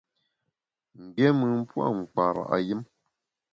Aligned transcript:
Mgbiémùn 1.03 1.55
pua’ 1.69 1.85
mkpara’ 1.97 2.55
yùm. 2.67 2.81